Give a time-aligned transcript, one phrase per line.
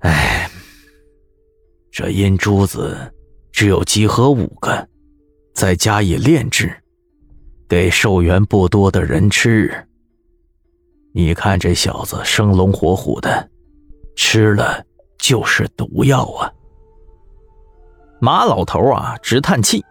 [0.00, 0.48] 哎，
[1.90, 3.12] 这阴珠子
[3.50, 4.88] 只有集合五个，
[5.54, 6.72] 再加以炼制，
[7.68, 9.72] 给寿元不多的人吃。
[11.12, 13.50] 你看这小子生龙活虎的，
[14.14, 14.84] 吃了
[15.18, 16.52] 就是毒药啊！
[18.20, 19.84] 马老头啊，直叹气。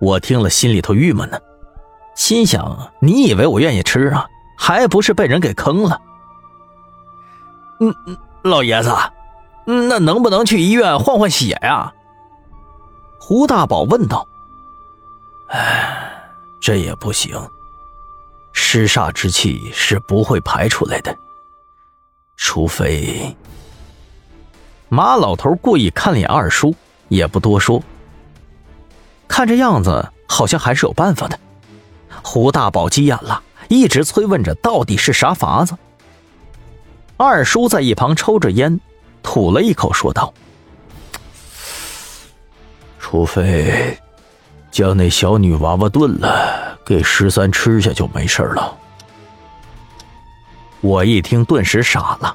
[0.00, 1.38] 我听了心里头郁闷呢，
[2.16, 4.26] 心想：你以为我愿意吃啊？
[4.56, 6.00] 还不是被人给坑了。
[7.80, 8.94] 嗯嗯，老爷子，
[9.66, 11.92] 那能不能去医院换换血呀？
[13.18, 14.26] 胡大宝问道。
[15.48, 16.22] 哎，
[16.60, 17.36] 这也不行，
[18.52, 21.16] 尸煞之气是不会排出来的，
[22.36, 23.36] 除非……
[24.88, 26.74] 马老头故意看了眼二叔，
[27.08, 27.82] 也不多说。
[29.26, 31.38] 看这样子，好像还是有办法的。
[32.22, 35.76] 胡大宝急眼了，一直催问着到底是啥法子。
[37.20, 38.78] 二叔在一旁抽着烟，
[39.24, 40.32] 吐了一口，说道
[43.00, 43.98] ：“除非
[44.70, 48.72] 将那小女娃娃炖了，给十三吃下就没事了。”
[50.80, 52.32] 我一听，顿时傻了，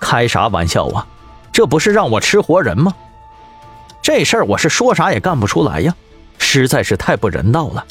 [0.00, 1.06] 开啥玩笑啊？
[1.52, 2.90] 这不是让我吃活人吗？
[4.00, 5.94] 这事儿我是说啥也干不出来呀。
[6.38, 7.84] 实在是太不人道了。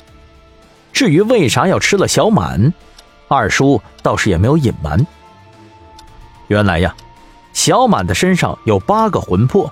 [0.91, 2.73] 至于为啥要吃了小满，
[3.27, 5.05] 二叔倒是也没有隐瞒。
[6.47, 6.95] 原来呀，
[7.53, 9.71] 小满的身上有八个魂魄，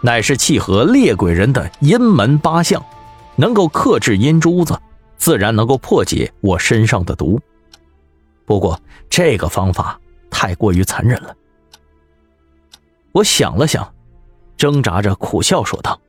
[0.00, 2.84] 乃是契合猎鬼人的阴门八相，
[3.36, 4.80] 能够克制阴珠子，
[5.16, 7.40] 自然能够破解我身上的毒。
[8.44, 9.98] 不过这个方法
[10.30, 11.34] 太过于残忍了。
[13.12, 13.94] 我想了想，
[14.56, 16.00] 挣扎着苦笑说道：“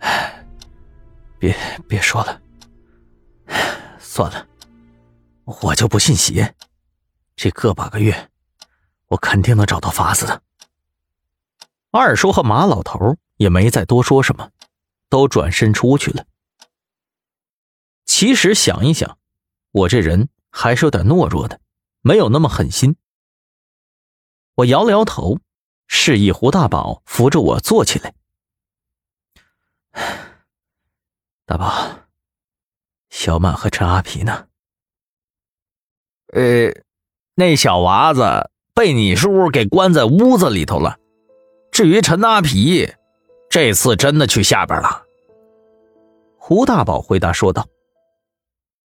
[0.00, 0.36] 哎。”
[1.40, 1.56] 别
[1.88, 2.38] 别说了，
[3.98, 4.46] 算了，
[5.62, 6.54] 我就不信邪。
[7.34, 8.14] 这个把个月，
[9.10, 10.42] 我肯定能找到法子的。
[11.90, 14.50] 二叔和马老头也没再多说什么，
[15.08, 16.24] 都转身出去了。
[18.04, 19.18] 其实想一想，
[19.72, 21.60] 我这人还是有点懦弱的，
[22.00, 22.96] 没有那么狠心。
[24.54, 25.40] 我摇了摇头，
[25.88, 28.14] 示意胡大宝扶着我坐起来。
[31.44, 32.08] 大宝，
[33.08, 34.46] 小满和陈阿皮呢？
[36.28, 36.70] 呃，
[37.34, 38.50] 那小娃子
[38.80, 40.96] 被你叔给关在屋子里头了。
[41.70, 42.90] 至于陈阿皮，
[43.50, 45.02] 这次真的去下边了。
[46.38, 47.66] 胡大宝回答说道。